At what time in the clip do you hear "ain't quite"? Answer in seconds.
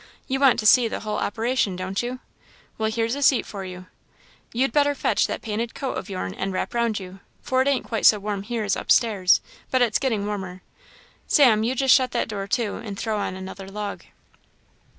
7.67-8.07